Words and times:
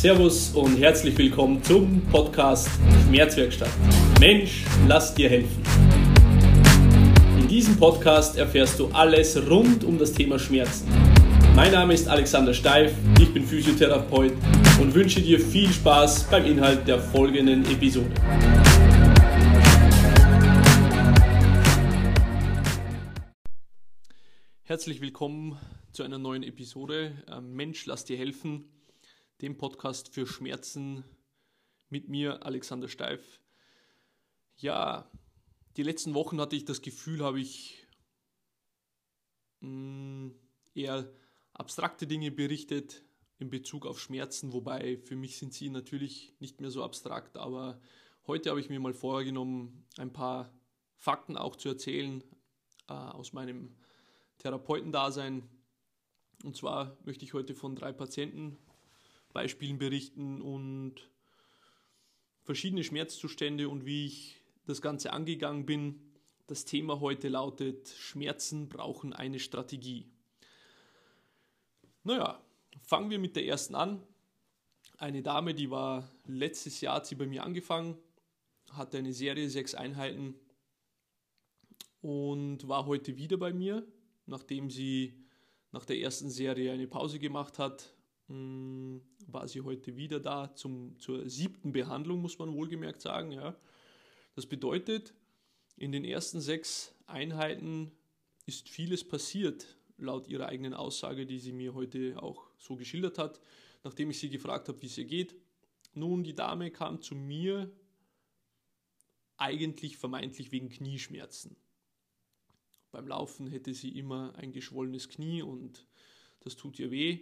Servus 0.00 0.54
und 0.54 0.78
herzlich 0.78 1.18
willkommen 1.18 1.62
zum 1.62 2.00
Podcast 2.06 2.70
Schmerzwerkstatt. 3.06 3.68
Mensch, 4.18 4.64
lass 4.88 5.14
dir 5.14 5.28
helfen. 5.28 5.62
In 7.38 7.46
diesem 7.46 7.76
Podcast 7.76 8.38
erfährst 8.38 8.78
du 8.80 8.86
alles 8.94 9.36
rund 9.50 9.84
um 9.84 9.98
das 9.98 10.14
Thema 10.14 10.38
Schmerzen. 10.38 10.88
Mein 11.54 11.72
Name 11.72 11.92
ist 11.92 12.08
Alexander 12.08 12.54
Steif, 12.54 12.94
ich 13.20 13.30
bin 13.34 13.44
Physiotherapeut 13.44 14.32
und 14.80 14.94
wünsche 14.94 15.20
dir 15.20 15.38
viel 15.38 15.70
Spaß 15.70 16.30
beim 16.30 16.46
Inhalt 16.46 16.88
der 16.88 16.98
folgenden 16.98 17.66
Episode. 17.66 18.10
Herzlich 24.62 25.02
willkommen 25.02 25.58
zu 25.92 26.04
einer 26.04 26.16
neuen 26.16 26.42
Episode. 26.42 27.22
Ähm, 27.30 27.52
Mensch, 27.52 27.84
lass 27.84 28.06
dir 28.06 28.16
helfen, 28.16 28.64
dem 29.42 29.56
Podcast 29.56 30.12
für 30.12 30.26
Schmerzen 30.26 31.04
mit 31.88 32.08
mir, 32.08 32.44
Alexander 32.44 32.88
Steif. 32.88 33.40
Ja, 34.56 35.10
die 35.76 35.82
letzten 35.82 36.14
Wochen 36.14 36.40
hatte 36.40 36.56
ich 36.56 36.64
das 36.64 36.82
Gefühl, 36.82 37.24
habe 37.24 37.40
ich 37.40 37.86
mm, 39.60 40.28
eher 40.74 41.10
abstrakte 41.54 42.06
Dinge 42.06 42.30
berichtet 42.30 43.02
in 43.38 43.48
Bezug 43.48 43.86
auf 43.86 43.98
Schmerzen, 43.98 44.52
wobei 44.52 44.98
für 44.98 45.16
mich 45.16 45.38
sind 45.38 45.54
sie 45.54 45.70
natürlich 45.70 46.34
nicht 46.40 46.60
mehr 46.60 46.70
so 46.70 46.84
abstrakt, 46.84 47.38
aber 47.38 47.80
heute 48.26 48.50
habe 48.50 48.60
ich 48.60 48.68
mir 48.68 48.80
mal 48.80 48.92
vorgenommen, 48.92 49.86
ein 49.96 50.12
paar 50.12 50.52
Fakten 50.96 51.38
auch 51.38 51.56
zu 51.56 51.70
erzählen 51.70 52.22
äh, 52.88 52.92
aus 52.92 53.32
meinem 53.32 53.74
Therapeutendasein. 54.38 55.48
Und 56.44 56.56
zwar 56.56 56.98
möchte 57.04 57.24
ich 57.24 57.32
heute 57.32 57.54
von 57.54 57.74
drei 57.74 57.92
Patientenbeispielen 59.32 59.78
berichten 59.78 60.42
und 60.42 61.10
verschiedene 62.42 62.84
Schmerzzustände 62.84 63.68
und 63.68 63.86
wie 63.86 64.06
ich 64.06 64.36
das 64.66 64.82
Ganze 64.82 65.12
angegangen 65.12 65.66
bin. 65.66 66.00
Das 66.46 66.64
Thema 66.64 67.00
heute 67.00 67.28
lautet, 67.28 67.88
Schmerzen 67.88 68.68
brauchen 68.68 69.12
eine 69.12 69.38
Strategie. 69.38 70.10
Naja, 72.02 72.42
fangen 72.82 73.10
wir 73.10 73.18
mit 73.18 73.36
der 73.36 73.46
ersten 73.46 73.74
an. 73.74 74.02
Eine 74.98 75.22
Dame, 75.22 75.54
die 75.54 75.70
war 75.70 76.10
letztes 76.26 76.80
Jahr, 76.80 76.96
hat 76.96 77.06
sie 77.06 77.14
bei 77.14 77.26
mir 77.26 77.44
angefangen, 77.44 77.96
hatte 78.72 78.98
eine 78.98 79.12
Serie, 79.12 79.48
sechs 79.48 79.74
Einheiten 79.74 80.34
und 82.00 82.66
war 82.68 82.86
heute 82.86 83.16
wieder 83.16 83.36
bei 83.36 83.52
mir 83.52 83.86
nachdem 84.30 84.70
sie 84.70 85.26
nach 85.72 85.84
der 85.84 85.98
ersten 85.98 86.30
Serie 86.30 86.72
eine 86.72 86.86
Pause 86.86 87.18
gemacht 87.18 87.58
hat, 87.58 87.92
mm, 88.30 89.00
war 89.26 89.48
sie 89.48 89.60
heute 89.60 89.96
wieder 89.96 90.20
da 90.20 90.54
zum, 90.54 90.98
zur 90.98 91.28
siebten 91.28 91.72
Behandlung, 91.72 92.20
muss 92.20 92.38
man 92.38 92.52
wohlgemerkt 92.52 93.00
sagen. 93.00 93.32
Ja. 93.32 93.56
Das 94.34 94.46
bedeutet, 94.46 95.14
in 95.76 95.92
den 95.92 96.04
ersten 96.04 96.40
sechs 96.40 96.94
Einheiten 97.06 97.92
ist 98.46 98.68
vieles 98.68 99.06
passiert, 99.06 99.76
laut 99.98 100.28
ihrer 100.28 100.46
eigenen 100.46 100.74
Aussage, 100.74 101.26
die 101.26 101.38
sie 101.38 101.52
mir 101.52 101.74
heute 101.74 102.22
auch 102.22 102.46
so 102.58 102.76
geschildert 102.76 103.18
hat, 103.18 103.40
nachdem 103.84 104.10
ich 104.10 104.18
sie 104.18 104.30
gefragt 104.30 104.68
habe, 104.68 104.80
wie 104.82 104.86
es 104.86 104.98
ihr 104.98 105.04
geht. 105.04 105.34
Nun, 105.94 106.22
die 106.22 106.34
Dame 106.34 106.70
kam 106.70 107.02
zu 107.02 107.14
mir 107.14 107.70
eigentlich 109.36 109.96
vermeintlich 109.96 110.52
wegen 110.52 110.68
Knieschmerzen. 110.68 111.56
Beim 112.90 113.08
Laufen 113.08 113.46
hätte 113.46 113.72
sie 113.72 113.96
immer 113.98 114.34
ein 114.36 114.52
geschwollenes 114.52 115.08
Knie 115.08 115.42
und 115.42 115.86
das 116.40 116.56
tut 116.56 116.78
ihr 116.78 116.90
weh. 116.90 117.20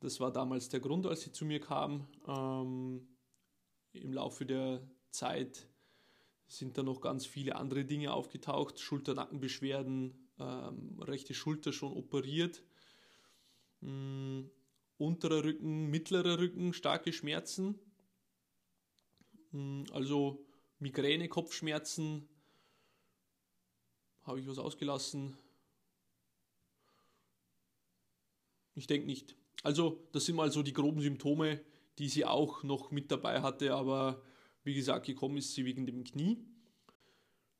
Das 0.00 0.20
war 0.20 0.32
damals 0.32 0.68
der 0.68 0.80
Grund, 0.80 1.06
als 1.06 1.22
sie 1.22 1.32
zu 1.32 1.44
mir 1.44 1.60
kam. 1.60 2.06
Ähm, 2.26 3.08
Im 3.92 4.12
Laufe 4.12 4.46
der 4.46 4.88
Zeit 5.10 5.66
sind 6.46 6.78
da 6.78 6.82
noch 6.82 7.00
ganz 7.00 7.26
viele 7.26 7.56
andere 7.56 7.84
Dinge 7.84 8.12
aufgetaucht. 8.12 8.78
Schulter-Nackenbeschwerden, 8.78 10.28
ähm, 10.38 11.00
rechte 11.00 11.34
Schulter 11.34 11.72
schon 11.72 11.92
operiert. 11.92 12.62
Ähm, 13.82 14.50
unterer 14.98 15.44
Rücken, 15.44 15.86
mittlerer 15.86 16.38
Rücken, 16.38 16.72
starke 16.72 17.12
Schmerzen. 17.12 17.78
Ähm, 19.52 19.84
also 19.92 20.46
Migräne, 20.78 21.28
Kopfschmerzen, 21.28 22.28
habe 24.22 24.40
ich 24.40 24.46
was 24.46 24.58
ausgelassen? 24.58 25.36
Ich 28.74 28.86
denke 28.86 29.06
nicht. 29.06 29.34
Also, 29.62 30.06
das 30.12 30.26
sind 30.26 30.36
mal 30.36 30.50
so 30.50 30.62
die 30.62 30.72
groben 30.72 31.00
Symptome, 31.00 31.60
die 31.98 32.08
sie 32.08 32.24
auch 32.24 32.62
noch 32.62 32.90
mit 32.90 33.10
dabei 33.10 33.42
hatte, 33.42 33.74
aber 33.74 34.22
wie 34.64 34.74
gesagt, 34.74 35.06
gekommen 35.06 35.36
ist 35.38 35.54
sie 35.54 35.64
wegen 35.64 35.86
dem 35.86 36.04
Knie. 36.04 36.38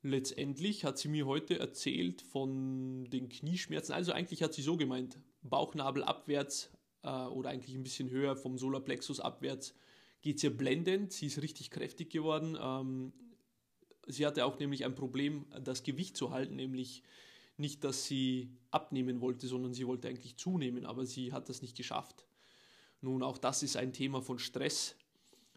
Letztendlich 0.03 0.85
hat 0.85 0.99
sie 0.99 1.09
mir 1.09 1.27
heute 1.27 1.59
erzählt 1.59 2.23
von 2.23 3.05
den 3.11 3.29
Knieschmerzen. 3.29 3.93
Also 3.93 4.13
eigentlich 4.13 4.43
hat 4.43 4.55
sie 4.55 4.63
so 4.63 4.77
gemeint, 4.77 5.19
Bauchnabel 5.43 6.05
abwärts 6.05 6.71
äh, 7.03 7.09
oder 7.09 7.51
eigentlich 7.51 7.75
ein 7.75 7.83
bisschen 7.83 8.11
höher 8.11 8.37
vom 8.37 8.59
Solarplexus 8.59 9.19
abwärts 9.19 9.75
geht 10.21 10.37
es 10.37 10.45
ihr 10.45 10.57
blendend. 10.57 11.13
Sie 11.13 11.27
ist 11.27 11.43
richtig 11.43 11.71
kräftig 11.71 12.11
geworden. 12.11 12.57
Ähm, 12.61 13.13
Sie 14.11 14.25
hatte 14.25 14.47
auch 14.47 14.59
nämlich 14.59 14.87
ein 14.87 14.95
Problem, 14.95 15.45
das 15.63 15.83
Gewicht 15.83 16.17
zu 16.17 16.31
halten, 16.31 16.57
nämlich 16.57 17.03
nicht, 17.59 17.85
dass 17.85 18.05
sie 18.05 18.57
abnehmen 18.71 19.21
wollte, 19.21 19.47
sondern 19.47 19.75
sie 19.75 19.87
wollte 19.87 20.09
eigentlich 20.09 20.37
zunehmen, 20.37 20.87
aber 20.87 21.07
sie 21.07 21.33
hat 21.33 21.49
das 21.49 21.63
nicht 21.63 21.77
geschafft. 21.77 22.27
Nun, 23.01 23.23
auch 23.23 23.39
das 23.39 23.63
ist 23.63 23.77
ein 23.77 23.93
Thema 23.93 24.23
von 24.23 24.39
Stress 24.39 24.97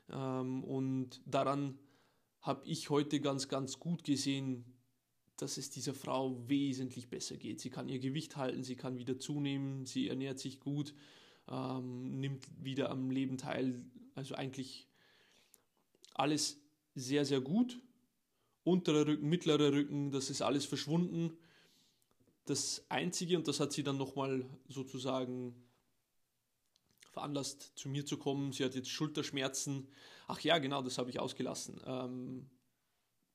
ähm, 0.09 0.63
und 0.63 1.21
daran 1.25 1.79
habe 2.41 2.67
ich 2.67 2.89
heute 2.89 3.19
ganz, 3.19 3.47
ganz 3.47 3.79
gut 3.79 4.03
gesehen, 4.03 4.65
dass 5.37 5.57
es 5.57 5.69
dieser 5.69 5.93
Frau 5.93 6.47
wesentlich 6.47 7.09
besser 7.09 7.37
geht. 7.37 7.59
Sie 7.61 7.69
kann 7.69 7.89
ihr 7.89 7.99
Gewicht 7.99 8.35
halten, 8.35 8.63
sie 8.63 8.75
kann 8.75 8.97
wieder 8.97 9.17
zunehmen, 9.17 9.85
sie 9.85 10.07
ernährt 10.07 10.39
sich 10.39 10.59
gut, 10.59 10.93
ähm, 11.47 12.19
nimmt 12.19 12.45
wieder 12.63 12.89
am 12.89 13.09
Leben 13.09 13.37
teil. 13.37 13.83
Also 14.13 14.35
eigentlich 14.35 14.87
alles 16.13 16.61
sehr, 16.93 17.25
sehr 17.25 17.41
gut 17.41 17.79
unterer 18.63 19.07
Rücken, 19.07 19.27
mittlerer 19.27 19.71
Rücken, 19.71 20.11
das 20.11 20.29
ist 20.29 20.41
alles 20.41 20.65
verschwunden. 20.65 21.37
Das 22.51 22.83
Einzige, 22.89 23.37
und 23.37 23.47
das 23.47 23.61
hat 23.61 23.71
sie 23.71 23.81
dann 23.81 23.95
nochmal 23.95 24.45
sozusagen 24.67 25.55
veranlasst, 27.13 27.71
zu 27.77 27.87
mir 27.87 28.05
zu 28.05 28.17
kommen, 28.17 28.51
sie 28.51 28.65
hat 28.65 28.75
jetzt 28.75 28.89
Schulterschmerzen. 28.89 29.87
Ach 30.27 30.41
ja, 30.41 30.57
genau, 30.57 30.81
das 30.81 30.97
habe 30.97 31.09
ich 31.09 31.17
ausgelassen. 31.17 31.79
Ähm, 31.85 32.49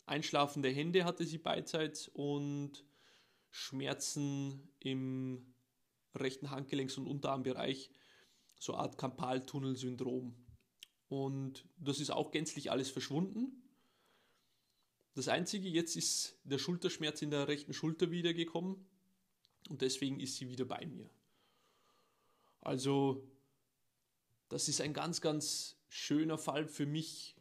einschlafende 0.04 0.68
Hände 0.68 1.06
hatte 1.06 1.24
sie 1.24 1.38
beidseits 1.38 2.08
und 2.08 2.84
Schmerzen 3.48 4.68
im 4.80 5.54
rechten 6.14 6.50
Handgelenks- 6.50 6.98
und 6.98 7.06
Unterarmbereich, 7.06 7.88
so 8.60 8.74
eine 8.74 8.82
Art 8.82 8.98
Kampaltunnelsyndrom. 8.98 10.36
Und 11.08 11.66
das 11.78 12.00
ist 12.00 12.10
auch 12.10 12.32
gänzlich 12.32 12.70
alles 12.70 12.90
verschwunden. 12.90 13.62
Das 15.14 15.28
Einzige, 15.28 15.70
jetzt 15.70 15.96
ist 15.96 16.38
der 16.44 16.58
Schulterschmerz 16.58 17.22
in 17.22 17.30
der 17.30 17.48
rechten 17.48 17.72
Schulter 17.72 18.10
wiedergekommen 18.10 18.84
und 19.68 19.82
deswegen 19.82 20.20
ist 20.20 20.36
sie 20.36 20.48
wieder 20.48 20.64
bei 20.64 20.84
mir. 20.86 21.08
Also, 22.60 23.22
das 24.48 24.68
ist 24.68 24.80
ein 24.80 24.92
ganz, 24.92 25.20
ganz 25.20 25.76
schöner 25.88 26.38
Fall 26.38 26.66
für 26.66 26.86
mich, 26.86 27.36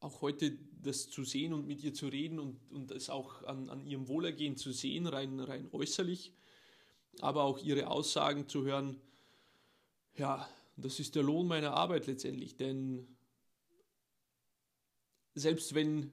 auch 0.00 0.20
heute 0.20 0.58
das 0.82 1.08
zu 1.08 1.22
sehen 1.22 1.52
und 1.52 1.66
mit 1.66 1.82
ihr 1.82 1.94
zu 1.94 2.08
reden 2.08 2.38
und, 2.38 2.58
und 2.72 2.90
es 2.90 3.08
auch 3.08 3.44
an, 3.44 3.70
an 3.70 3.86
ihrem 3.86 4.08
Wohlergehen 4.08 4.56
zu 4.56 4.72
sehen, 4.72 5.06
rein, 5.06 5.38
rein 5.38 5.68
äußerlich, 5.72 6.32
aber 7.20 7.44
auch 7.44 7.58
ihre 7.58 7.88
Aussagen 7.88 8.48
zu 8.48 8.64
hören, 8.64 9.00
ja, 10.16 10.48
das 10.76 10.98
ist 10.98 11.14
der 11.14 11.22
Lohn 11.22 11.46
meiner 11.46 11.74
Arbeit 11.74 12.06
letztendlich, 12.06 12.56
denn 12.56 13.06
selbst 15.34 15.74
wenn 15.74 16.10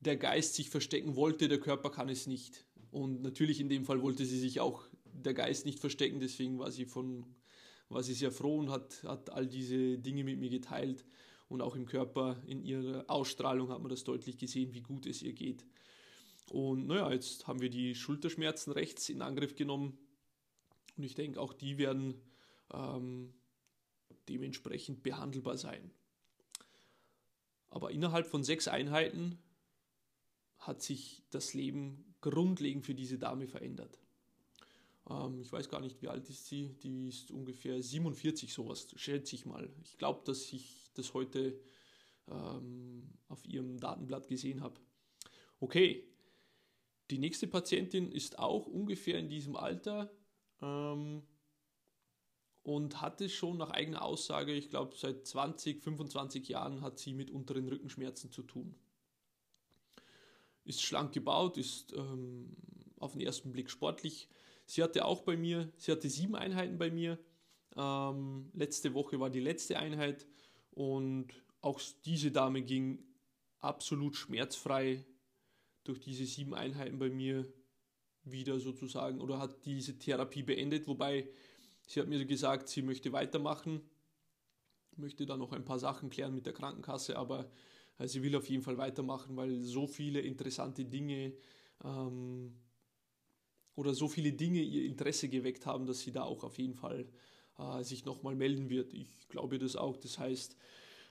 der 0.00 0.16
Geist 0.16 0.54
sich 0.54 0.68
verstecken 0.68 1.16
wollte, 1.16 1.48
der 1.48 1.60
Körper 1.60 1.90
kann 1.90 2.08
es 2.08 2.26
nicht. 2.26 2.64
Und 2.92 3.22
natürlich 3.22 3.58
in 3.58 3.68
dem 3.68 3.84
Fall 3.84 4.02
wollte 4.02 4.24
sie 4.24 4.38
sich 4.38 4.60
auch 4.60 4.84
der 5.04 5.34
Geist 5.34 5.66
nicht 5.66 5.80
verstecken, 5.80 6.20
deswegen 6.20 6.60
war 6.60 6.70
sie 6.70 6.84
von 6.84 7.26
war 7.92 8.02
sie 8.02 8.14
sehr 8.14 8.32
froh 8.32 8.58
und 8.58 8.70
hat, 8.70 9.02
hat 9.04 9.30
all 9.30 9.46
diese 9.46 9.98
Dinge 9.98 10.24
mit 10.24 10.38
mir 10.38 10.50
geteilt. 10.50 11.04
Und 11.48 11.60
auch 11.60 11.76
im 11.76 11.84
Körper, 11.84 12.42
in 12.46 12.62
ihrer 12.62 13.04
Ausstrahlung 13.08 13.68
hat 13.68 13.80
man 13.80 13.90
das 13.90 14.04
deutlich 14.04 14.38
gesehen, 14.38 14.72
wie 14.72 14.80
gut 14.80 15.04
es 15.04 15.20
ihr 15.20 15.34
geht. 15.34 15.66
Und 16.50 16.86
naja, 16.86 17.12
jetzt 17.12 17.46
haben 17.46 17.60
wir 17.60 17.68
die 17.68 17.94
Schulterschmerzen 17.94 18.72
rechts 18.72 19.08
in 19.10 19.20
Angriff 19.20 19.54
genommen. 19.54 19.98
Und 20.96 21.04
ich 21.04 21.14
denke, 21.14 21.40
auch 21.40 21.52
die 21.52 21.76
werden 21.76 22.22
ähm, 22.72 23.34
dementsprechend 24.28 25.02
behandelbar 25.02 25.58
sein. 25.58 25.90
Aber 27.68 27.90
innerhalb 27.90 28.26
von 28.26 28.44
sechs 28.44 28.68
Einheiten 28.68 29.38
hat 30.58 30.82
sich 30.82 31.22
das 31.30 31.52
Leben 31.52 32.11
grundlegend 32.22 32.86
für 32.86 32.94
diese 32.94 33.18
Dame 33.18 33.46
verändert. 33.46 33.98
Ähm, 35.10 35.40
ich 35.42 35.52
weiß 35.52 35.68
gar 35.68 35.80
nicht, 35.80 36.00
wie 36.00 36.08
alt 36.08 36.28
ist 36.30 36.46
sie. 36.46 36.70
Die 36.82 37.08
ist 37.08 37.30
ungefähr 37.30 37.82
47, 37.82 38.52
sowas, 38.52 38.88
schätze 38.96 39.34
ich 39.36 39.44
mal. 39.44 39.68
Ich 39.84 39.98
glaube, 39.98 40.22
dass 40.24 40.50
ich 40.52 40.90
das 40.94 41.12
heute 41.12 41.60
ähm, 42.28 43.10
auf 43.28 43.44
ihrem 43.44 43.78
Datenblatt 43.78 44.28
gesehen 44.28 44.62
habe. 44.62 44.80
Okay, 45.60 46.08
die 47.10 47.18
nächste 47.18 47.46
Patientin 47.46 48.10
ist 48.10 48.38
auch 48.38 48.66
ungefähr 48.66 49.18
in 49.18 49.28
diesem 49.28 49.56
Alter 49.56 50.10
ähm, 50.60 51.22
und 52.62 53.00
hatte 53.00 53.28
schon 53.28 53.58
nach 53.58 53.70
eigener 53.70 54.02
Aussage, 54.02 54.52
ich 54.52 54.70
glaube 54.70 54.96
seit 54.96 55.26
20, 55.26 55.82
25 55.82 56.48
Jahren 56.48 56.80
hat 56.80 56.98
sie 56.98 57.12
mit 57.12 57.30
unteren 57.30 57.68
Rückenschmerzen 57.68 58.30
zu 58.30 58.42
tun. 58.42 58.74
Ist 60.64 60.82
schlank 60.82 61.12
gebaut, 61.12 61.58
ist 61.58 61.92
ähm, 61.92 62.56
auf 62.98 63.12
den 63.12 63.22
ersten 63.22 63.52
Blick 63.52 63.70
sportlich. 63.70 64.28
Sie 64.64 64.82
hatte 64.82 65.04
auch 65.04 65.22
bei 65.22 65.36
mir, 65.36 65.72
sie 65.76 65.92
hatte 65.92 66.08
sieben 66.08 66.36
Einheiten 66.36 66.78
bei 66.78 66.90
mir. 66.90 67.18
Ähm, 67.76 68.50
letzte 68.54 68.94
Woche 68.94 69.18
war 69.18 69.30
die 69.30 69.40
letzte 69.40 69.78
Einheit 69.78 70.26
und 70.70 71.28
auch 71.60 71.80
diese 72.04 72.30
Dame 72.30 72.62
ging 72.62 73.02
absolut 73.60 74.16
schmerzfrei 74.16 75.04
durch 75.84 76.00
diese 76.00 76.26
sieben 76.26 76.54
Einheiten 76.54 76.98
bei 76.98 77.10
mir 77.10 77.46
wieder 78.24 78.60
sozusagen 78.60 79.20
oder 79.20 79.38
hat 79.38 79.64
diese 79.64 79.98
Therapie 79.98 80.42
beendet, 80.42 80.86
wobei 80.86 81.28
sie 81.86 82.00
hat 82.00 82.08
mir 82.08 82.24
gesagt, 82.24 82.68
sie 82.68 82.82
möchte 82.82 83.12
weitermachen, 83.12 83.80
möchte 84.96 85.26
da 85.26 85.36
noch 85.36 85.52
ein 85.52 85.64
paar 85.64 85.78
Sachen 85.78 86.10
klären 86.10 86.34
mit 86.34 86.46
der 86.46 86.52
Krankenkasse, 86.52 87.16
aber 87.16 87.50
äh, 88.02 88.08
sie 88.08 88.22
will 88.22 88.36
auf 88.36 88.48
jeden 88.48 88.62
Fall 88.62 88.78
weitermachen, 88.78 89.36
weil 89.36 89.60
so 89.60 89.86
viele 89.86 90.20
interessante 90.20 90.84
Dinge 90.84 91.32
ähm, 91.84 92.52
oder 93.74 93.94
so 93.94 94.08
viele 94.08 94.32
Dinge 94.32 94.60
ihr 94.60 94.84
Interesse 94.84 95.28
geweckt 95.28 95.66
haben, 95.66 95.86
dass 95.86 96.00
sie 96.00 96.12
da 96.12 96.24
auch 96.24 96.44
auf 96.44 96.58
jeden 96.58 96.74
Fall 96.74 97.08
äh, 97.58 97.82
sich 97.82 98.04
nochmal 98.04 98.34
melden 98.34 98.68
wird. 98.68 98.92
Ich 98.92 99.28
glaube 99.28 99.58
das 99.58 99.76
auch. 99.76 99.96
Das 99.96 100.18
heißt, 100.18 100.56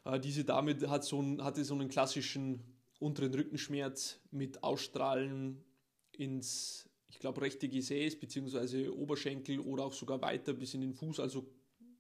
äh, 0.06 0.20
diese 0.20 0.44
Dame 0.44 0.76
hat 0.90 1.04
so 1.04 1.22
ein, 1.22 1.44
hatte 1.44 1.64
so 1.64 1.74
einen 1.74 1.90
klassischen 1.90 2.64
unteren 3.00 3.34
Rückenschmerz 3.34 4.20
mit 4.30 4.64
Ausstrahlen 4.64 5.64
ins, 6.12 6.88
ich 7.10 7.20
glaube, 7.20 7.42
rechte 7.42 7.68
Gesäß 7.68 8.20
bzw. 8.20 8.90
Oberschenkel 8.90 9.60
oder 9.60 9.86
auch 9.86 9.94
sogar 9.94 10.22
weiter 10.22 10.54
bis 10.54 10.76
in 10.76 10.82
den 10.82 10.94
Fuß, 10.94 11.20
also 11.20 11.48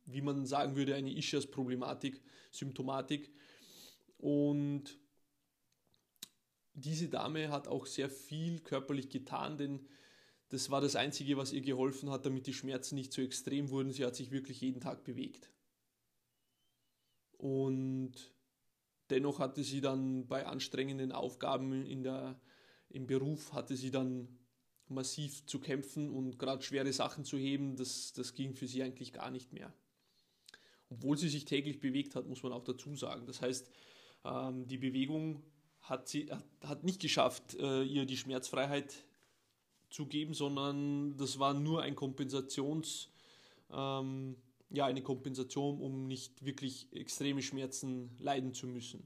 wie 0.05 0.21
man 0.21 0.45
sagen 0.45 0.75
würde, 0.75 0.95
eine 0.95 1.15
Ischias-Problematik, 1.15 2.21
Symptomatik. 2.51 3.31
Und 4.21 4.99
diese 6.73 7.09
Dame 7.09 7.49
hat 7.49 7.67
auch 7.67 7.87
sehr 7.87 8.09
viel 8.09 8.59
körperlich 8.59 9.09
getan, 9.09 9.57
denn 9.57 9.87
das 10.49 10.69
war 10.69 10.79
das 10.79 10.95
Einzige, 10.95 11.37
was 11.37 11.53
ihr 11.53 11.61
geholfen 11.61 12.11
hat, 12.11 12.25
damit 12.25 12.45
die 12.45 12.53
Schmerzen 12.53 12.95
nicht 12.95 13.13
so 13.13 13.21
extrem 13.21 13.69
wurden. 13.69 13.91
Sie 13.91 14.05
hat 14.05 14.15
sich 14.15 14.31
wirklich 14.31 14.61
jeden 14.61 14.79
Tag 14.79 15.03
bewegt. 15.03 15.49
Und 17.37 18.13
dennoch 19.09 19.39
hatte 19.39 19.63
sie 19.63 19.81
dann 19.81 20.27
bei 20.27 20.45
anstrengenden 20.45 21.11
Aufgaben 21.11 21.85
in 21.85 22.03
der, 22.03 22.39
im 22.89 23.07
Beruf, 23.07 23.53
hatte 23.53 23.75
sie 23.75 23.89
dann 23.89 24.27
massiv 24.87 25.45
zu 25.47 25.59
kämpfen 25.59 26.11
und 26.11 26.37
gerade 26.37 26.61
schwere 26.61 26.93
Sachen 26.93 27.25
zu 27.25 27.37
heben, 27.37 27.75
das, 27.75 28.13
das 28.13 28.35
ging 28.35 28.53
für 28.53 28.67
sie 28.67 28.83
eigentlich 28.83 29.13
gar 29.13 29.31
nicht 29.31 29.51
mehr. 29.53 29.73
Obwohl 30.89 31.17
sie 31.17 31.29
sich 31.29 31.45
täglich 31.45 31.79
bewegt 31.79 32.13
hat, 32.13 32.27
muss 32.27 32.43
man 32.43 32.51
auch 32.51 32.65
dazu 32.65 32.95
sagen. 32.95 33.25
Das 33.25 33.41
heißt, 33.41 33.71
ähm, 34.25 34.67
die 34.67 34.77
Bewegung 34.77 35.41
hat, 35.81 36.07
sie, 36.07 36.29
hat, 36.61 36.83
nicht 36.83 37.01
geschafft, 37.01 37.55
äh, 37.55 37.83
ihr 37.83 38.05
die 38.05 38.17
Schmerzfreiheit 38.17 38.93
zu 39.89 40.05
geben, 40.05 40.33
sondern 40.33 41.17
das 41.17 41.39
war 41.39 41.53
nur 41.53 41.81
ein 41.81 41.95
Kompensations, 41.95 43.09
ähm, 43.71 44.35
ja, 44.69 44.85
eine 44.85 45.01
Kompensation, 45.01 45.81
um 45.81 46.07
nicht 46.07 46.45
wirklich 46.45 46.87
extreme 46.93 47.41
Schmerzen 47.41 48.15
leiden 48.19 48.53
zu 48.53 48.67
müssen. 48.67 49.05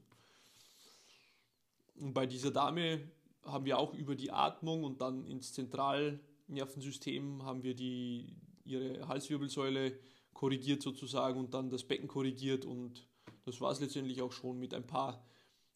Und 1.96 2.12
bei 2.12 2.26
dieser 2.26 2.50
Dame 2.50 3.00
haben 3.42 3.64
wir 3.64 3.78
auch 3.78 3.94
über 3.94 4.14
die 4.14 4.30
Atmung 4.30 4.84
und 4.84 5.00
dann 5.00 5.26
ins 5.26 5.52
Zentralnervensystem 5.54 7.42
haben 7.44 7.62
wir 7.62 7.74
die, 7.74 8.36
ihre 8.64 9.08
Halswirbelsäule 9.08 9.98
korrigiert 10.34 10.82
sozusagen 10.82 11.40
und 11.40 11.54
dann 11.54 11.70
das 11.70 11.84
Becken 11.84 12.08
korrigiert 12.08 12.64
und 12.64 13.06
das 13.46 13.60
war 13.60 13.70
es 13.70 13.80
letztendlich 13.80 14.20
auch 14.22 14.32
schon 14.32 14.58
mit 14.58 14.74
ein 14.74 14.86
paar 14.86 15.24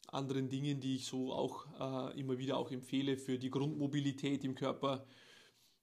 anderen 0.09 0.49
Dingen, 0.49 0.81
die 0.81 0.97
ich 0.97 1.07
so 1.07 1.33
auch 1.33 1.67
äh, 1.79 2.19
immer 2.19 2.37
wieder 2.37 2.57
auch 2.57 2.71
empfehle 2.71 3.17
für 3.17 3.39
die 3.39 3.51
Grundmobilität 3.51 4.45
im 4.45 4.57
Körper. 4.57 5.07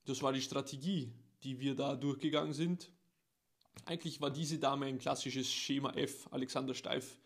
Das 0.06 0.22
war 0.22 0.34
die 0.34 0.42
Strategie, 0.42 1.14
die 1.44 1.60
wir 1.60 1.76
da 1.76 1.96
durchgegangen 1.96 2.54
sind. 2.54 2.92
Eigentlich 3.86 4.20
war 4.20 4.32
diese 4.32 4.60
Dame 4.60 4.88
ein 4.88 5.00
klassisches 5.00 5.52
Schema 5.52 5.94
F, 5.94 6.28
Alexander 6.32 6.74
Steif 6.74 7.20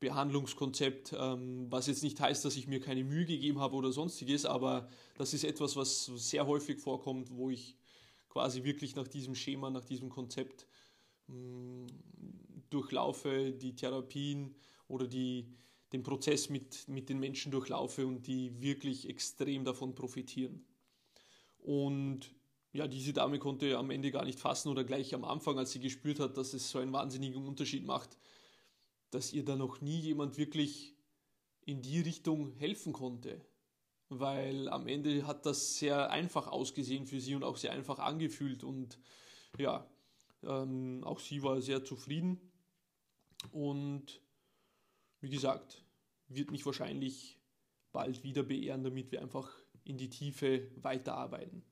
Behandlungskonzept, 0.00 1.12
ähm, 1.16 1.66
was 1.70 1.86
jetzt 1.86 2.02
nicht 2.02 2.20
heißt, 2.20 2.44
dass 2.44 2.56
ich 2.56 2.68
mir 2.68 2.80
keine 2.80 3.04
Mühe 3.04 3.24
gegeben 3.24 3.60
habe 3.60 3.74
oder 3.74 3.92
sonstiges, 3.92 4.44
aber 4.44 4.88
das 5.16 5.34
ist 5.34 5.42
etwas, 5.44 5.74
was 5.74 6.06
sehr 6.06 6.46
häufig 6.46 6.78
vorkommt, 6.78 7.30
wo 7.32 7.50
ich 7.50 7.76
quasi 8.28 8.62
wirklich 8.62 8.94
nach 8.94 9.08
diesem 9.08 9.34
Schema, 9.34 9.70
nach 9.70 9.84
diesem 9.84 10.08
Konzept 10.08 10.66
mh, 11.26 11.36
mm, 11.36 11.86
durchlaufe, 12.70 13.52
die 13.52 13.74
Therapien 13.74 14.54
oder 14.88 15.06
die, 15.06 15.52
den 15.92 16.02
Prozess 16.02 16.48
mit, 16.50 16.88
mit 16.88 17.08
den 17.08 17.18
Menschen 17.18 17.52
durchlaufe 17.52 18.06
und 18.06 18.26
die 18.26 18.60
wirklich 18.60 19.08
extrem 19.08 19.64
davon 19.64 19.94
profitieren. 19.94 20.64
Und 21.58 22.34
ja, 22.72 22.86
diese 22.86 23.12
Dame 23.12 23.38
konnte 23.38 23.76
am 23.76 23.90
Ende 23.90 24.10
gar 24.10 24.24
nicht 24.24 24.38
fassen 24.38 24.68
oder 24.68 24.84
gleich 24.84 25.14
am 25.14 25.24
Anfang, 25.24 25.58
als 25.58 25.72
sie 25.72 25.80
gespürt 25.80 26.20
hat, 26.20 26.36
dass 26.36 26.54
es 26.54 26.70
so 26.70 26.78
einen 26.78 26.92
wahnsinnigen 26.92 27.46
Unterschied 27.46 27.84
macht, 27.84 28.18
dass 29.10 29.32
ihr 29.32 29.44
da 29.44 29.56
noch 29.56 29.80
nie 29.80 29.98
jemand 29.98 30.36
wirklich 30.36 30.94
in 31.64 31.82
die 31.82 32.00
Richtung 32.00 32.52
helfen 32.52 32.92
konnte. 32.92 33.40
Weil 34.10 34.68
am 34.68 34.86
Ende 34.86 35.26
hat 35.26 35.44
das 35.44 35.76
sehr 35.78 36.10
einfach 36.10 36.46
ausgesehen 36.48 37.06
für 37.06 37.20
sie 37.20 37.34
und 37.34 37.44
auch 37.44 37.56
sehr 37.56 37.72
einfach 37.72 37.98
angefühlt. 37.98 38.64
Und 38.64 38.98
ja, 39.58 39.86
ähm, 40.42 41.02
auch 41.04 41.18
sie 41.20 41.42
war 41.42 41.60
sehr 41.60 41.84
zufrieden. 41.84 42.47
Und 43.52 44.20
wie 45.20 45.30
gesagt, 45.30 45.84
wird 46.28 46.50
mich 46.50 46.64
wahrscheinlich 46.66 47.38
bald 47.92 48.22
wieder 48.22 48.42
beehren, 48.42 48.84
damit 48.84 49.10
wir 49.10 49.22
einfach 49.22 49.50
in 49.84 49.96
die 49.96 50.10
Tiefe 50.10 50.70
weiterarbeiten. 50.76 51.62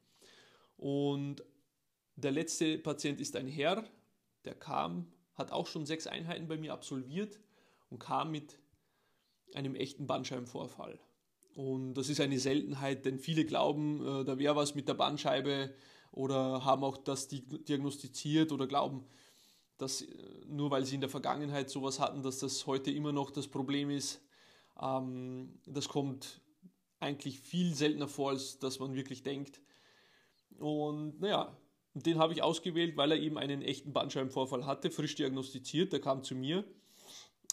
Und 0.77 1.43
der 2.17 2.33
letzte 2.33 2.79
Patient 2.79 3.21
ist 3.21 3.37
ein 3.37 3.49
Herr, 3.49 3.85
der 4.45 4.55
kam, 4.55 5.13
hat 5.35 5.53
auch 5.53 5.67
schon 5.67 5.87
sechs 5.87 6.07
Einheiten 6.07 6.49
bei 6.49 6.57
mir 6.57 6.73
absolviert 6.73 7.41
und 7.91 7.99
kam 7.99 8.31
mit 8.31 8.59
einem 9.55 9.75
echten 9.75 10.07
Bandscheibenvorfall. 10.07 10.99
Und 11.55 11.95
das 11.95 12.09
ist 12.09 12.21
eine 12.21 12.39
Seltenheit, 12.39 13.05
denn 13.05 13.19
viele 13.19 13.45
glauben, 13.45 14.05
äh, 14.07 14.25
da 14.25 14.39
wäre 14.39 14.57
was 14.57 14.75
mit 14.75 14.89
der 14.89 14.95
Bandscheibe 14.95 15.75
oder 16.13 16.65
haben 16.65 16.85
auch 16.85 16.99
das 16.99 17.29
diagnostiziert 17.29 18.53
oder 18.53 18.67
glauben, 18.67 19.07
dass 19.79 20.03
äh, 20.03 20.07
nur 20.47 20.71
weil 20.71 20.85
sie 20.85 20.95
in 20.95 21.01
der 21.01 21.11
Vergangenheit 21.11 21.71
sowas 21.71 22.01
hatten, 22.01 22.23
dass 22.23 22.39
das 22.39 22.67
heute 22.67 22.91
immer 22.91 23.13
noch 23.13 23.31
das 23.31 23.49
Problem 23.49 23.91
ist. 23.91 24.21
Ähm, 24.81 25.59
das 25.67 25.89
kommt 25.89 26.41
eigentlich 27.01 27.41
viel 27.41 27.75
seltener 27.75 28.09
vor, 28.09 28.31
als 28.31 28.59
dass 28.59 28.79
man 28.79 28.95
wirklich 28.95 29.23
denkt. 29.23 29.61
Und 30.59 31.21
naja, 31.21 31.57
den 31.95 32.19
habe 32.19 32.33
ich 32.33 32.43
ausgewählt, 32.43 32.97
weil 32.97 33.13
er 33.13 33.19
eben 33.19 33.39
einen 33.39 33.63
echten 33.63 33.93
Bandscheibenvorfall 33.93 34.67
hatte, 34.67 34.91
frisch 34.91 35.15
diagnostiziert. 35.15 35.93
Der 35.93 36.01
kam 36.01 36.23
zu 36.23 36.35
mir. 36.35 36.65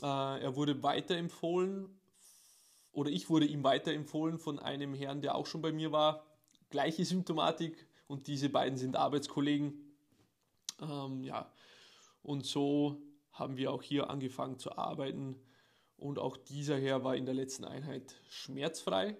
Äh, 0.01 0.05
er 0.05 0.55
wurde 0.55 0.83
weiterempfohlen 0.83 1.89
oder 2.91 3.09
ich 3.09 3.29
wurde 3.29 3.45
ihm 3.45 3.63
weiterempfohlen 3.63 4.39
von 4.39 4.59
einem 4.59 4.93
Herrn, 4.93 5.21
der 5.21 5.35
auch 5.35 5.47
schon 5.47 5.61
bei 5.61 5.71
mir 5.71 5.91
war. 5.91 6.25
Gleiche 6.69 7.05
Symptomatik 7.05 7.87
und 8.07 8.27
diese 8.27 8.49
beiden 8.49 8.77
sind 8.77 8.95
Arbeitskollegen. 8.95 9.95
Ähm, 10.81 11.23
ja, 11.23 11.51
und 12.23 12.45
so 12.45 13.01
haben 13.31 13.57
wir 13.57 13.71
auch 13.71 13.83
hier 13.83 14.09
angefangen 14.09 14.57
zu 14.57 14.77
arbeiten. 14.77 15.35
Und 15.97 16.19
auch 16.19 16.37
dieser 16.37 16.77
Herr 16.77 17.03
war 17.03 17.15
in 17.15 17.25
der 17.25 17.35
letzten 17.35 17.65
Einheit 17.65 18.15
schmerzfrei. 18.27 19.17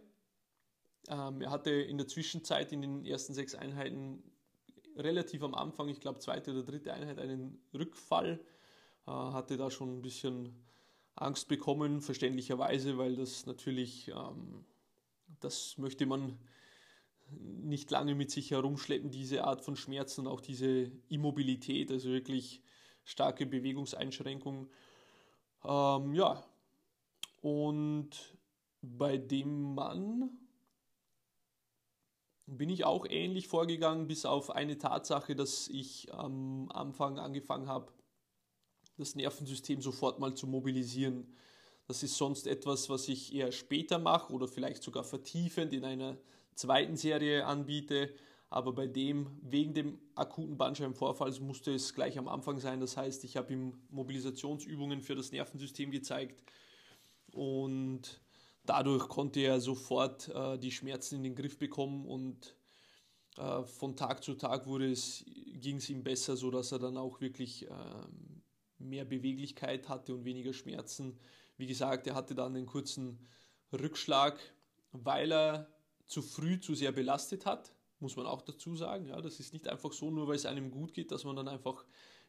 Ähm, 1.07 1.41
er 1.41 1.51
hatte 1.51 1.72
in 1.72 1.98
der 1.98 2.07
Zwischenzeit 2.07 2.72
in 2.72 2.81
den 2.81 3.05
ersten 3.05 3.33
sechs 3.33 3.55
Einheiten 3.55 4.24
relativ 4.95 5.43
am 5.43 5.53
Anfang, 5.53 5.89
ich 5.89 6.00
glaube 6.00 6.19
zweite 6.19 6.51
oder 6.51 6.63
dritte 6.63 6.93
Einheit, 6.93 7.19
einen 7.19 7.62
Rückfall. 7.74 8.39
Äh, 9.05 9.12
hatte 9.12 9.57
da 9.57 9.69
schon 9.69 9.98
ein 9.98 10.01
bisschen 10.01 10.63
Angst 11.15 11.48
bekommen, 11.48 12.01
verständlicherweise, 12.01 12.98
weil 12.98 13.15
das 13.15 13.45
natürlich, 13.45 14.10
ähm, 14.10 14.65
das 15.39 15.77
möchte 15.77 16.05
man 16.05 16.39
nicht 17.29 17.89
lange 17.91 18.15
mit 18.15 18.31
sich 18.31 18.51
herumschleppen, 18.51 19.10
diese 19.10 19.43
Art 19.43 19.62
von 19.62 19.75
Schmerzen 19.75 20.22
und 20.22 20.27
auch 20.27 20.41
diese 20.41 20.91
Immobilität, 21.10 21.91
also 21.91 22.10
wirklich 22.10 22.62
starke 23.03 23.45
Bewegungseinschränkung. 23.45 24.69
Ähm, 25.63 26.13
ja, 26.13 26.43
und 27.41 28.10
bei 28.81 29.17
dem 29.17 29.75
Mann 29.75 30.29
bin 32.45 32.69
ich 32.69 32.83
auch 32.83 33.05
ähnlich 33.10 33.48
vorgegangen, 33.48 34.07
bis 34.07 34.25
auf 34.25 34.50
eine 34.51 34.77
Tatsache, 34.77 35.36
dass 35.36 35.67
ich 35.69 36.13
am 36.13 36.69
Anfang 36.72 37.19
angefangen 37.19 37.67
habe, 37.67 37.91
das 38.98 39.15
Nervensystem 39.15 39.81
sofort 39.81 40.19
mal 40.19 40.36
zu 40.36 40.48
mobilisieren. 40.48 41.33
Das 41.88 42.03
ist 42.03 42.17
sonst 42.17 42.48
etwas, 42.48 42.89
was 42.89 43.07
ich 43.07 43.33
eher 43.33 43.51
später 43.51 44.00
mache 44.00 44.31
oder 44.31 44.48
vielleicht 44.48 44.83
sogar 44.83 45.03
vertiefend 45.03 45.74
in 45.74 45.83
einer 45.83 46.17
zweiten 46.55 46.95
Serie 46.95 47.45
anbiete. 47.45 48.13
Aber 48.53 48.72
bei 48.72 48.86
dem, 48.86 49.31
wegen 49.41 49.74
dem 49.74 49.98
akuten 50.13 50.60
Bandscheibenvorfall, 50.60 51.31
musste 51.39 51.74
es 51.74 51.95
gleich 51.95 52.19
am 52.19 52.27
Anfang 52.27 52.60
sein. 52.60 52.79
Das 52.79 52.95
heißt, 52.95 53.24
ich 53.24 53.36
habe 53.36 53.51
ihm 53.51 53.81
Mobilisationsübungen 53.89 55.01
für 55.01 55.15
das 55.15 55.31
Nervensystem 55.31 55.89
gezeigt 55.89 56.43
und 57.31 58.22
dadurch 58.63 59.07
konnte 59.07 59.39
er 59.39 59.60
sofort 59.60 60.29
äh, 60.29 60.60
die 60.60 60.69
Schmerzen 60.69 61.15
in 61.15 61.24
den 61.24 61.33
Griff 61.33 61.57
bekommen 61.57 62.05
und 62.05 62.55
äh, 63.38 63.63
von 63.63 63.95
Tag 63.95 64.24
zu 64.24 64.36
Tag 64.36 64.65
ging 64.65 65.77
es 65.77 65.89
ihm 65.89 66.03
besser, 66.03 66.38
sodass 66.38 66.72
er 66.72 66.77
dann 66.77 66.98
auch 66.98 67.22
wirklich 67.22 67.67
äh, 67.67 67.74
mehr 68.77 69.05
Beweglichkeit 69.05 69.89
hatte 69.89 70.13
und 70.13 70.25
weniger 70.25 70.53
Schmerzen. 70.53 71.17
Wie 71.57 71.65
gesagt, 71.65 72.05
er 72.05 72.13
hatte 72.13 72.36
dann 72.36 72.55
einen 72.55 72.67
kurzen 72.67 73.17
Rückschlag, 73.72 74.39
weil 74.91 75.31
er 75.33 75.74
zu 76.05 76.22
früh 76.22 76.60
zu 76.60 76.75
sehr 76.75 76.91
belastet 76.91 77.48
hat, 77.48 77.74
muss 78.03 78.15
man 78.15 78.27
auch 78.27 78.43
dazu 78.43 78.75
sagen. 78.75 79.07
Ja, 79.07 79.19
das 79.19 79.39
ist 79.39 79.53
nicht 79.53 79.67
einfach 79.67 79.91
so, 79.91 80.12
nur 80.12 80.27
weil 80.27 80.36
es 80.36 80.45
einem 80.45 80.69
gut 80.69 80.93
geht, 80.93 81.12
dass 81.12 81.24
man 81.24 81.36
dann 81.36 81.48
einfach 81.48 81.83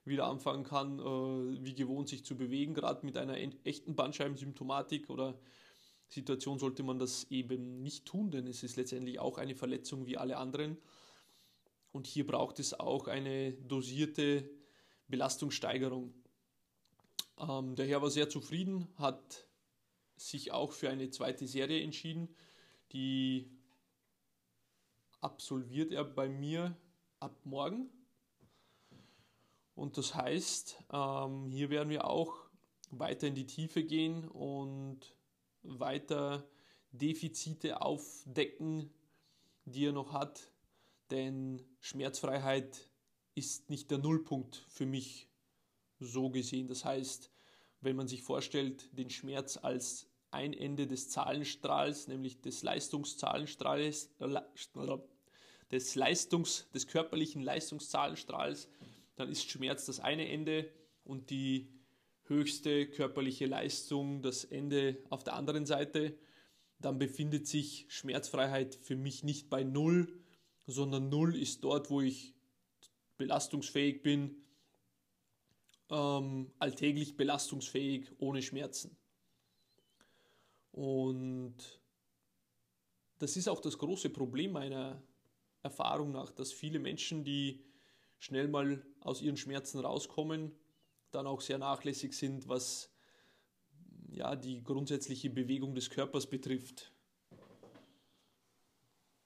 wieder 0.06 0.26
anfangen 0.26 0.64
kann, 0.64 0.98
äh, 0.98 1.64
wie 1.64 1.74
gewohnt 1.74 2.08
sich 2.08 2.24
zu 2.24 2.36
bewegen. 2.36 2.72
Gerade 2.72 3.04
mit 3.04 3.18
einer 3.18 3.36
echten 3.64 3.94
Bandscheibensymptomatik 3.94 5.10
oder 5.10 5.38
Situation 6.08 6.58
sollte 6.58 6.82
man 6.82 6.98
das 6.98 7.26
eben 7.30 7.82
nicht 7.82 8.06
tun, 8.06 8.30
denn 8.30 8.46
es 8.46 8.62
ist 8.62 8.76
letztendlich 8.76 9.18
auch 9.18 9.36
eine 9.36 9.54
Verletzung 9.54 10.06
wie 10.06 10.16
alle 10.16 10.36
anderen. 10.36 10.78
Und 11.92 12.06
hier 12.06 12.26
braucht 12.26 12.58
es 12.58 12.78
auch 12.78 13.08
eine 13.08 13.52
dosierte 13.52 14.48
Belastungssteigerung. 15.08 16.14
Ähm, 17.38 17.74
der 17.74 17.86
Herr 17.86 18.02
war 18.02 18.10
sehr 18.10 18.28
zufrieden, 18.28 18.88
hat 18.96 19.46
sich 20.16 20.52
auch 20.52 20.72
für 20.72 20.90
eine 20.90 21.10
zweite 21.10 21.46
Serie 21.46 21.82
entschieden. 21.82 22.28
Die 22.92 23.50
absolviert 25.24 25.92
er 25.92 26.04
bei 26.04 26.28
mir 26.28 26.76
ab 27.18 27.34
morgen. 27.44 27.88
Und 29.74 29.96
das 29.96 30.14
heißt, 30.14 30.84
ähm, 30.92 31.50
hier 31.50 31.70
werden 31.70 31.88
wir 31.88 32.06
auch 32.06 32.34
weiter 32.90 33.26
in 33.26 33.34
die 33.34 33.46
Tiefe 33.46 33.82
gehen 33.82 34.28
und 34.28 35.00
weiter 35.62 36.48
Defizite 36.92 37.80
aufdecken, 37.82 38.92
die 39.64 39.86
er 39.86 39.92
noch 39.92 40.12
hat. 40.12 40.52
Denn 41.10 41.64
Schmerzfreiheit 41.80 42.88
ist 43.34 43.68
nicht 43.70 43.90
der 43.90 43.98
Nullpunkt 43.98 44.64
für 44.68 44.86
mich 44.86 45.28
so 45.98 46.30
gesehen. 46.30 46.68
Das 46.68 46.84
heißt, 46.84 47.30
wenn 47.80 47.96
man 47.96 48.08
sich 48.08 48.22
vorstellt, 48.22 48.96
den 48.96 49.10
Schmerz 49.10 49.56
als 49.56 50.06
ein 50.30 50.52
Ende 50.52 50.86
des 50.86 51.10
Zahlenstrahls, 51.10 52.08
nämlich 52.08 52.40
des 52.40 52.62
Leistungszahlenstrahls, 52.62 54.10
des, 55.70 55.94
Leistungs, 55.94 56.66
des 56.74 56.86
körperlichen 56.86 57.42
Leistungszahlenstrahls, 57.42 58.68
dann 59.16 59.28
ist 59.28 59.48
Schmerz 59.48 59.86
das 59.86 60.00
eine 60.00 60.28
Ende 60.28 60.70
und 61.04 61.30
die 61.30 61.68
höchste 62.24 62.88
körperliche 62.88 63.46
Leistung 63.46 64.22
das 64.22 64.44
Ende 64.44 64.98
auf 65.10 65.24
der 65.24 65.34
anderen 65.34 65.66
Seite. 65.66 66.16
Dann 66.78 66.98
befindet 66.98 67.46
sich 67.46 67.86
Schmerzfreiheit 67.88 68.74
für 68.74 68.96
mich 68.96 69.22
nicht 69.22 69.50
bei 69.50 69.62
Null, 69.62 70.12
sondern 70.66 71.08
Null 71.08 71.36
ist 71.36 71.62
dort, 71.62 71.90
wo 71.90 72.00
ich 72.00 72.34
belastungsfähig 73.16 74.02
bin, 74.02 74.36
ähm, 75.90 76.50
alltäglich 76.58 77.16
belastungsfähig, 77.16 78.10
ohne 78.18 78.42
Schmerzen. 78.42 78.96
Und 80.72 81.54
das 83.18 83.36
ist 83.36 83.48
auch 83.48 83.60
das 83.60 83.78
große 83.78 84.10
Problem 84.10 84.52
meiner 84.52 85.00
Erfahrung 85.64 86.12
nach, 86.12 86.30
dass 86.30 86.52
viele 86.52 86.78
Menschen, 86.78 87.24
die 87.24 87.64
schnell 88.18 88.48
mal 88.48 88.84
aus 89.00 89.22
ihren 89.22 89.36
Schmerzen 89.36 89.80
rauskommen, 89.80 90.52
dann 91.10 91.26
auch 91.26 91.40
sehr 91.40 91.58
nachlässig 91.58 92.12
sind, 92.12 92.48
was 92.48 92.90
ja, 94.10 94.36
die 94.36 94.62
grundsätzliche 94.62 95.30
Bewegung 95.30 95.74
des 95.74 95.90
Körpers 95.90 96.26
betrifft. 96.26 96.92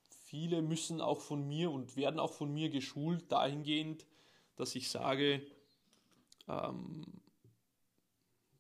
Viele 0.09 0.63
müssen 0.63 1.01
auch 1.01 1.21
von 1.21 1.47
mir 1.47 1.71
und 1.71 1.97
werden 1.97 2.21
auch 2.21 2.33
von 2.33 2.53
mir 2.53 2.71
geschult 2.71 3.31
dahingehend, 3.33 4.07
dass 4.57 4.75
ich 4.75 4.91
sage, 4.91 5.43
ähm, 6.47 7.05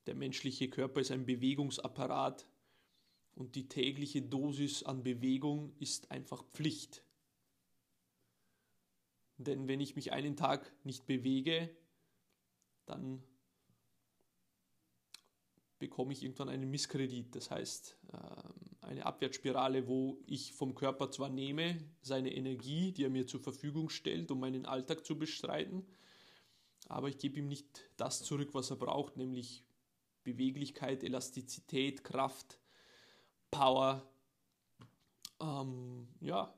der 0.06 0.14
menschliche 0.14 0.68
Körper 0.70 1.00
ist 1.00 1.10
ein 1.10 1.26
Bewegungsapparat 1.26 2.46
und 3.34 3.54
die 3.54 3.68
tägliche 3.68 4.22
Dosis 4.22 4.82
an 4.82 5.02
Bewegung 5.02 5.74
ist 5.78 6.10
einfach 6.10 6.42
Pflicht. 6.44 7.04
Denn 9.38 9.68
wenn 9.68 9.80
ich 9.80 9.96
mich 9.96 10.12
einen 10.12 10.36
Tag 10.36 10.70
nicht 10.84 11.06
bewege, 11.06 11.70
dann 12.86 13.22
bekomme 15.78 16.12
ich 16.12 16.22
irgendwann 16.22 16.48
einen 16.48 16.70
Misskredit. 16.70 17.34
Das 17.34 17.50
heißt, 17.50 17.96
ähm, 18.12 18.68
eine 18.80 19.06
Abwärtsspirale, 19.06 19.86
wo 19.86 20.18
ich 20.26 20.52
vom 20.52 20.74
Körper 20.74 21.10
zwar 21.10 21.28
nehme, 21.28 21.78
seine 22.02 22.34
Energie, 22.34 22.92
die 22.92 23.04
er 23.04 23.10
mir 23.10 23.26
zur 23.26 23.40
Verfügung 23.40 23.90
stellt, 23.90 24.30
um 24.30 24.40
meinen 24.40 24.66
Alltag 24.66 25.04
zu 25.06 25.18
bestreiten, 25.18 25.86
aber 26.88 27.08
ich 27.08 27.18
gebe 27.18 27.38
ihm 27.38 27.48
nicht 27.48 27.90
das 27.96 28.22
zurück, 28.22 28.54
was 28.54 28.70
er 28.70 28.76
braucht, 28.76 29.16
nämlich 29.16 29.64
Beweglichkeit, 30.24 31.04
Elastizität, 31.04 32.02
Kraft, 32.02 32.58
Power. 33.50 34.08
Ähm, 35.40 36.08
ja, 36.20 36.54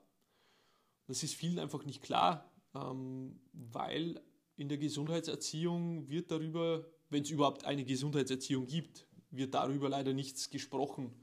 das 1.07 1.23
ist 1.23 1.35
vielen 1.35 1.59
einfach 1.59 1.83
nicht 1.83 2.01
klar, 2.01 2.50
weil 2.73 4.21
in 4.55 4.69
der 4.69 4.77
Gesundheitserziehung 4.77 6.09
wird 6.09 6.31
darüber, 6.31 6.85
wenn 7.09 7.23
es 7.23 7.29
überhaupt 7.29 7.65
eine 7.65 7.83
Gesundheitserziehung 7.83 8.67
gibt, 8.67 9.07
wird 9.31 9.53
darüber 9.53 9.89
leider 9.89 10.13
nichts 10.13 10.49
gesprochen. 10.49 11.13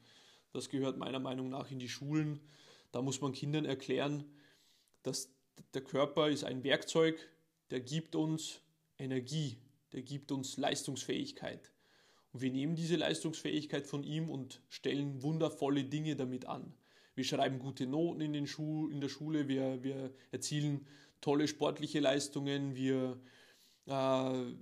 Das 0.53 0.69
gehört 0.69 0.99
meiner 0.99 1.21
Meinung 1.21 1.51
nach 1.51 1.71
in 1.71 1.79
die 1.79 1.89
Schulen. 1.89 2.41
Da 2.91 3.03
muss 3.03 3.21
man 3.21 3.33
Kindern 3.33 3.65
erklären, 3.65 4.25
dass 5.03 5.31
der 5.75 5.83
Körper 5.83 6.29
ist 6.29 6.45
ein 6.45 6.65
Werkzeug, 6.65 7.17
der 7.71 7.81
gibt 7.81 8.17
uns 8.17 8.61
Energie, 8.99 9.59
der 9.93 10.03
gibt 10.03 10.33
uns 10.33 10.57
Leistungsfähigkeit. 10.57 11.73
Und 12.33 12.43
wir 12.43 12.51
nehmen 12.51 12.77
diese 12.77 12.97
Leistungsfähigkeit 12.97 13.87
von 13.87 14.03
ihm 14.03 14.29
und 14.31 14.63
stellen 14.69 15.23
wundervolle 15.23 15.85
Dinge 15.85 16.17
damit 16.17 16.47
an. 16.47 16.75
Wir 17.15 17.25
schreiben 17.25 17.59
gute 17.59 17.87
Noten 17.87 18.21
in, 18.21 18.47
Schu 18.47 18.89
in 18.89 19.01
der 19.01 19.09
Schule, 19.09 19.49
wir, 19.49 19.83
wir 19.83 20.15
erzielen 20.31 20.87
tolle 21.21 21.49
sportliche 21.49 22.01
Leistungen, 22.01 22.75
wir 22.75 23.21
äh, 23.87 24.53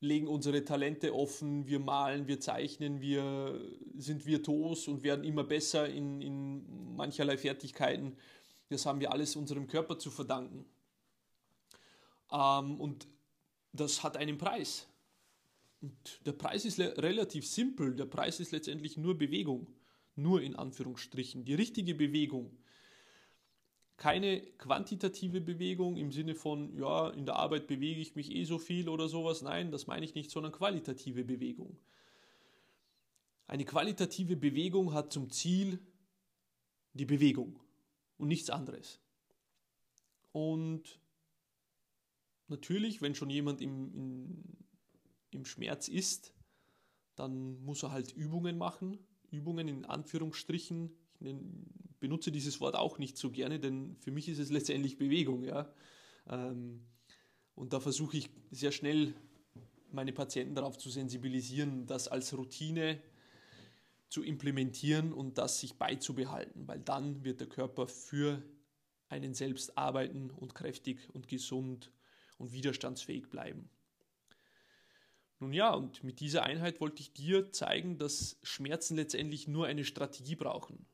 legen 0.00 0.28
unsere 0.28 0.64
Talente 0.64 1.14
offen, 1.14 1.66
wir 1.66 1.80
malen, 1.80 2.26
wir 2.28 2.40
zeichnen, 2.40 3.00
wir 3.00 3.60
sind 3.96 4.26
virtuos 4.26 4.88
und 4.88 5.02
werden 5.02 5.24
immer 5.24 5.44
besser 5.44 5.88
in, 5.88 6.20
in 6.20 6.94
mancherlei 6.96 7.36
Fertigkeiten. 7.36 8.16
Das 8.68 8.86
haben 8.86 9.00
wir 9.00 9.12
alles 9.12 9.36
unserem 9.36 9.66
Körper 9.66 9.98
zu 9.98 10.10
verdanken. 10.10 10.66
Ähm, 12.32 12.80
und 12.80 13.06
das 13.72 14.02
hat 14.02 14.16
einen 14.16 14.38
Preis. 14.38 14.88
Und 15.80 16.26
der 16.26 16.32
Preis 16.32 16.64
ist 16.64 16.78
relativ 16.78 17.46
simpel. 17.46 17.94
Der 17.94 18.06
Preis 18.06 18.40
ist 18.40 18.52
letztendlich 18.52 18.96
nur 18.96 19.16
Bewegung. 19.16 19.68
Nur 20.14 20.40
in 20.42 20.56
Anführungsstrichen. 20.56 21.44
Die 21.44 21.54
richtige 21.54 21.94
Bewegung. 21.94 22.56
Keine 23.96 24.40
quantitative 24.58 25.40
Bewegung 25.40 25.96
im 25.96 26.12
Sinne 26.12 26.34
von, 26.34 26.76
ja, 26.76 27.08
in 27.10 27.24
der 27.24 27.36
Arbeit 27.36 27.66
bewege 27.66 28.00
ich 28.00 28.14
mich 28.14 28.30
eh 28.30 28.44
so 28.44 28.58
viel 28.58 28.88
oder 28.88 29.08
sowas. 29.08 29.40
Nein, 29.40 29.70
das 29.70 29.86
meine 29.86 30.04
ich 30.04 30.14
nicht, 30.14 30.30
sondern 30.30 30.52
qualitative 30.52 31.24
Bewegung. 31.24 31.78
Eine 33.46 33.64
qualitative 33.64 34.36
Bewegung 34.36 34.92
hat 34.92 35.12
zum 35.12 35.30
Ziel 35.30 35.78
die 36.92 37.06
Bewegung 37.06 37.60
und 38.18 38.28
nichts 38.28 38.50
anderes. 38.50 39.00
Und 40.32 41.00
natürlich, 42.48 43.00
wenn 43.00 43.14
schon 43.14 43.30
jemand 43.30 43.60
im, 43.60 43.94
in, 43.94 44.56
im 45.30 45.44
Schmerz 45.44 45.88
ist, 45.88 46.34
dann 47.14 47.62
muss 47.64 47.82
er 47.82 47.92
halt 47.92 48.12
Übungen 48.12 48.58
machen. 48.58 48.98
Übungen 49.30 49.68
in 49.68 49.84
Anführungsstrichen. 49.84 50.90
Ich 51.20 51.95
benutze 52.06 52.30
dieses 52.30 52.60
Wort 52.60 52.76
auch 52.76 52.98
nicht 52.98 53.16
so 53.16 53.32
gerne, 53.32 53.58
denn 53.58 53.96
für 53.96 54.12
mich 54.12 54.28
ist 54.28 54.38
es 54.38 54.50
letztendlich 54.50 54.96
Bewegung. 54.96 55.42
Ja? 55.42 55.74
Ähm, 56.28 56.86
und 57.56 57.72
da 57.72 57.80
versuche 57.80 58.16
ich 58.16 58.30
sehr 58.52 58.70
schnell 58.70 59.12
meine 59.90 60.12
Patienten 60.12 60.54
darauf 60.54 60.78
zu 60.78 60.88
sensibilisieren, 60.88 61.84
das 61.88 62.06
als 62.06 62.32
Routine 62.38 63.02
zu 64.08 64.22
implementieren 64.22 65.12
und 65.12 65.36
das 65.36 65.58
sich 65.58 65.74
beizubehalten, 65.74 66.68
weil 66.68 66.78
dann 66.78 67.24
wird 67.24 67.40
der 67.40 67.48
Körper 67.48 67.88
für 67.88 68.40
einen 69.08 69.34
selbst 69.34 69.76
arbeiten 69.76 70.30
und 70.30 70.54
kräftig 70.54 71.12
und 71.12 71.26
gesund 71.26 71.90
und 72.38 72.52
widerstandsfähig 72.52 73.30
bleiben. 73.30 73.68
Nun 75.40 75.52
ja, 75.52 75.74
und 75.74 76.04
mit 76.04 76.20
dieser 76.20 76.44
Einheit 76.44 76.80
wollte 76.80 77.02
ich 77.02 77.12
dir 77.12 77.50
zeigen, 77.50 77.98
dass 77.98 78.38
Schmerzen 78.44 78.94
letztendlich 78.94 79.48
nur 79.48 79.66
eine 79.66 79.84
Strategie 79.84 80.36
brauchen. 80.36 80.86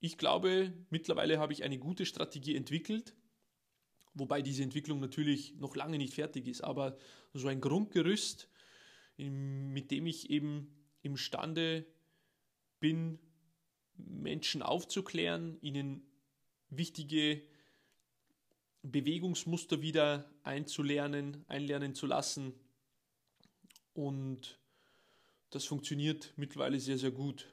Ich 0.00 0.16
glaube, 0.16 0.72
mittlerweile 0.88 1.38
habe 1.38 1.52
ich 1.52 1.62
eine 1.62 1.78
gute 1.78 2.06
Strategie 2.06 2.56
entwickelt, 2.56 3.14
wobei 4.14 4.40
diese 4.40 4.62
Entwicklung 4.62 4.98
natürlich 4.98 5.54
noch 5.56 5.76
lange 5.76 5.98
nicht 5.98 6.14
fertig 6.14 6.48
ist, 6.48 6.62
aber 6.62 6.96
so 7.34 7.48
ein 7.48 7.60
Grundgerüst, 7.60 8.48
mit 9.18 9.90
dem 9.90 10.06
ich 10.06 10.30
eben 10.30 10.74
imstande 11.02 11.86
bin, 12.80 13.18
Menschen 13.96 14.62
aufzuklären, 14.62 15.58
ihnen 15.60 16.02
wichtige 16.70 17.42
Bewegungsmuster 18.82 19.82
wieder 19.82 20.30
einzulernen, 20.42 21.44
einlernen 21.48 21.94
zu 21.94 22.06
lassen. 22.06 22.54
Und 23.92 24.58
das 25.50 25.66
funktioniert 25.66 26.32
mittlerweile 26.36 26.80
sehr, 26.80 26.96
sehr 26.96 27.10
gut. 27.10 27.52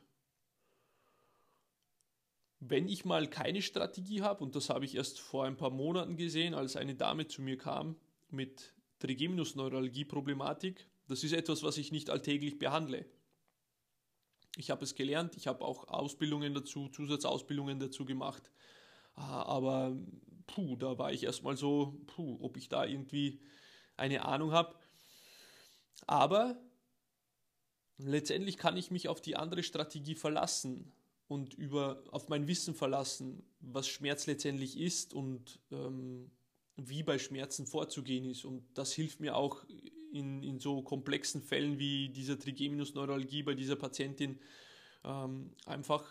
Wenn 2.59 2.87
ich 2.87 3.05
mal 3.05 3.27
keine 3.27 3.61
Strategie 3.61 4.21
habe, 4.21 4.43
und 4.43 4.55
das 4.55 4.69
habe 4.69 4.85
ich 4.85 4.95
erst 4.95 5.19
vor 5.19 5.45
ein 5.45 5.57
paar 5.57 5.69
Monaten 5.69 6.17
gesehen, 6.17 6.53
als 6.53 6.75
eine 6.75 6.95
Dame 6.95 7.27
zu 7.27 7.41
mir 7.41 7.57
kam 7.57 7.95
mit 8.29 8.73
Trigeminusneuralgie-Problematik, 8.99 10.87
das 11.07 11.23
ist 11.23 11.33
etwas, 11.33 11.63
was 11.63 11.77
ich 11.77 11.91
nicht 11.91 12.09
alltäglich 12.09 12.57
behandle. 12.57 13.05
Ich 14.57 14.71
habe 14.71 14.83
es 14.83 14.95
gelernt, 14.95 15.37
ich 15.37 15.45
habe 15.45 15.63
auch 15.63 15.87
Ausbildungen 15.87 16.53
dazu, 16.55 16.89
Zusatzausbildungen 16.89 17.79
dazu 17.79 18.05
gemacht. 18.05 18.51
Ah, 19.13 19.43
aber 19.43 19.95
puh, 20.47 20.75
da 20.75 20.97
war 20.97 21.13
ich 21.13 21.23
erstmal 21.23 21.55
so, 21.55 22.01
puh, 22.07 22.39
ob 22.41 22.57
ich 22.57 22.69
da 22.69 22.85
irgendwie 22.85 23.39
eine 23.97 24.25
Ahnung 24.25 24.51
habe. 24.51 24.75
Aber 26.07 26.59
letztendlich 27.97 28.57
kann 28.57 28.77
ich 28.77 28.89
mich 28.89 29.07
auf 29.09 29.21
die 29.21 29.35
andere 29.35 29.61
Strategie 29.61 30.15
verlassen 30.15 30.91
und 31.27 31.53
über, 31.53 32.03
auf 32.11 32.29
mein 32.29 32.47
Wissen 32.47 32.73
verlassen, 32.73 33.43
was 33.59 33.87
Schmerz 33.87 34.27
letztendlich 34.27 34.79
ist 34.79 35.13
und 35.13 35.59
ähm, 35.71 36.31
wie 36.77 37.03
bei 37.03 37.17
Schmerzen 37.19 37.65
vorzugehen 37.65 38.25
ist. 38.25 38.45
Und 38.45 38.63
das 38.75 38.93
hilft 38.93 39.19
mir 39.19 39.35
auch 39.35 39.65
in, 40.11 40.43
in 40.43 40.59
so 40.59 40.81
komplexen 40.81 41.41
Fällen 41.41 41.79
wie 41.79 42.09
dieser 42.09 42.39
Trigeminusneuralgie 42.39 43.43
bei 43.43 43.55
dieser 43.55 43.75
Patientin 43.75 44.39
ähm, 45.03 45.53
einfach 45.65 46.05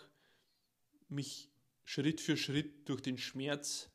mich 1.08 1.50
Schritt 1.84 2.20
für 2.20 2.36
Schritt 2.36 2.88
durch 2.88 3.00
den 3.00 3.16
Schmerz 3.16 3.90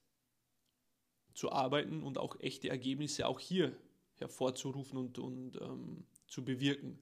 zu 1.34 1.51
arbeiten 1.51 2.04
und 2.04 2.18
auch 2.18 2.40
echte 2.40 2.70
Ergebnisse 2.70 3.28
auch 3.28 3.40
hier 3.40 3.75
hervorzurufen 4.16 4.98
und, 4.98 5.20
und 5.20 5.60
ähm, 5.62 6.06
zu 6.28 6.44
bewirken. 6.44 7.00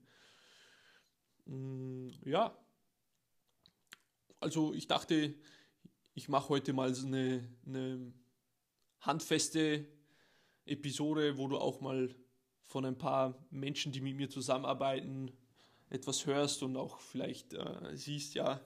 Mm, 1.46 2.10
ja, 2.26 2.58
also 4.40 4.74
ich 4.74 4.88
dachte, 4.88 5.36
ich 6.14 6.30
mache 6.30 6.50
heute 6.50 6.74
mal 6.74 6.94
so 6.94 7.08
eine, 7.08 7.48
eine 7.66 8.14
handfeste 9.02 9.88
Episode, 10.66 11.38
wo 11.38 11.48
du 11.48 11.58
auch 11.58 11.82
mal 11.82 12.14
von 12.66 12.86
ein 12.86 12.98
paar 12.98 13.46
Menschen, 13.50 13.92
die 13.92 14.02
mit 14.02 14.16
mir 14.16 14.30
zusammenarbeiten, 14.30 15.32
etwas 15.90 16.26
hörst 16.26 16.62
und 16.62 16.78
auch 16.78 17.00
vielleicht 17.00 17.54
äh, 17.54 17.96
siehst, 17.96 18.36
ja, 18.36 18.62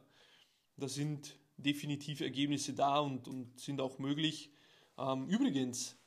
da 0.76 0.88
sind 0.90 1.38
definitiv 1.56 2.20
Ergebnisse 2.20 2.74
da 2.74 3.00
und, 3.00 3.28
und 3.28 3.60
sind 3.60 3.80
auch 3.80 4.00
möglich. 4.00 4.52
Ähm, 4.98 5.30
übrigens, 5.30 5.98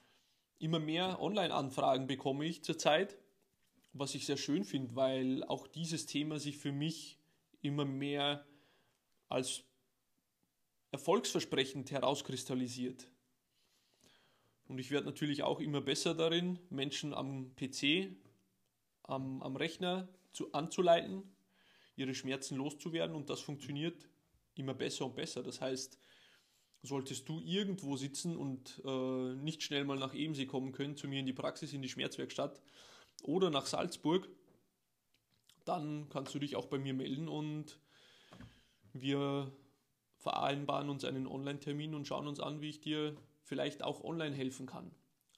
immer 0.59 0.79
mehr 0.79 1.21
Online-Anfragen 1.23 2.07
bekomme 2.07 2.45
ich 2.45 2.65
zurzeit, 2.65 3.17
was 3.95 4.15
ich 4.15 4.27
sehr 4.27 4.37
schön 4.37 4.65
finde, 4.65 4.95
weil 4.95 5.45
auch 5.45 5.67
dieses 5.67 6.05
Thema 6.05 6.39
sich 6.39 6.59
für 6.59 6.73
mich 6.73 7.19
immer 7.63 7.87
mehr 7.87 8.45
als 9.29 9.65
erfolgsversprechend 10.93 11.91
herauskristallisiert. 11.91 13.11
Und 14.69 14.79
ich 14.79 14.91
werde 14.91 15.07
natürlich 15.07 15.43
auch 15.43 15.61
immer 15.61 15.81
besser 15.81 16.15
darin, 16.15 16.59
Menschen 16.71 17.15
am 17.15 17.55
PC, 17.55 18.11
am, 19.05 19.43
am 19.43 19.57
Rechner 19.57 20.09
zu, 20.33 20.53
anzuleiten, 20.53 21.23
ihre 21.95 22.15
Schmerzen 22.15 22.57
loszuwerden. 22.57 23.15
Und 23.15 23.31
das 23.31 23.41
funktioniert 23.41 24.09
immer 24.55 24.75
besser 24.75 25.07
und 25.07 25.15
besser. 25.15 25.43
Das 25.43 25.61
heißt, 25.61 25.99
solltest 26.83 27.29
du 27.29 27.41
irgendwo 27.41 27.97
sitzen 27.97 28.37
und 28.37 28.83
äh, 28.85 29.35
nicht 29.35 29.63
schnell 29.63 29.85
mal 29.85 29.99
nach 29.99 30.15
Ebensee 30.15 30.47
kommen 30.47 30.73
können, 30.73 30.97
zu 30.97 31.09
mir 31.09 31.21
in 31.21 31.27
die 31.27 31.33
Praxis, 31.33 31.73
in 31.73 31.83
die 31.83 31.89
Schmerzwerkstatt 31.89 32.61
oder 33.23 33.51
nach 33.51 33.67
Salzburg, 33.67 34.29
dann 35.65 36.09
kannst 36.09 36.35
du 36.35 36.39
dich 36.39 36.57
auch 36.57 36.67
bei 36.67 36.79
mir 36.79 36.95
melden 36.95 37.29
und 37.29 37.81
wir 39.01 39.53
vereinbaren 40.17 40.89
uns 40.89 41.05
einen 41.05 41.27
Online-Termin 41.27 41.95
und 41.95 42.07
schauen 42.07 42.27
uns 42.27 42.41
an, 42.41 42.61
wie 42.61 42.71
ich 42.71 42.81
dir 42.81 43.17
vielleicht 43.43 43.83
auch 43.83 44.03
online 44.03 44.35
helfen 44.35 44.67
kann. 44.67 44.91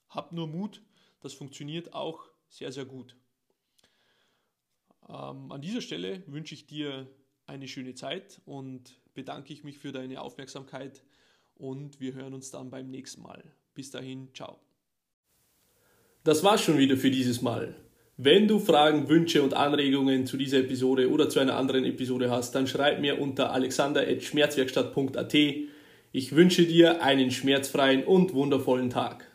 Hab 0.09 0.31
nur 0.31 0.47
Mut, 0.47 0.81
das 1.19 1.33
funktioniert 1.33 1.93
auch 1.93 2.25
sehr, 2.47 2.71
sehr 2.71 2.85
gut. 2.85 3.15
Ähm, 5.07 5.51
an 5.51 5.61
dieser 5.61 5.81
Stelle 5.81 6.23
wünsche 6.27 6.55
ich 6.55 6.67
dir 6.67 7.07
eine 7.45 7.67
schöne 7.67 7.95
Zeit 7.95 8.41
und 8.45 8.99
bedanke 9.13 9.53
ich 9.53 9.63
mich 9.63 9.77
für 9.77 9.91
deine 9.91 10.21
Aufmerksamkeit 10.21 11.03
und 11.55 11.99
wir 11.99 12.13
hören 12.13 12.33
uns 12.33 12.51
dann 12.51 12.69
beim 12.69 12.89
nächsten 12.89 13.21
Mal. 13.21 13.43
Bis 13.73 13.91
dahin, 13.91 14.33
ciao. 14.33 14.59
Das 16.23 16.43
war's 16.43 16.61
schon 16.61 16.77
wieder 16.77 16.97
für 16.97 17.11
dieses 17.11 17.41
Mal. 17.41 17.75
Wenn 18.21 18.49
du 18.49 18.59
Fragen, 18.59 19.07
Wünsche 19.07 19.41
und 19.41 19.53
Anregungen 19.53 20.25
zu 20.25 20.35
dieser 20.35 20.57
Episode 20.57 21.09
oder 21.09 21.29
zu 21.29 21.39
einer 21.39 21.55
anderen 21.55 21.85
Episode 21.85 22.29
hast, 22.29 22.53
dann 22.53 22.67
schreib 22.67 22.99
mir 22.99 23.21
unter 23.21 23.53
alexander.schmerzwerkstatt.at. 23.53 25.33
Ich 26.11 26.35
wünsche 26.35 26.65
dir 26.65 27.01
einen 27.01 27.31
schmerzfreien 27.31 28.03
und 28.03 28.33
wundervollen 28.33 28.89
Tag. 28.89 29.28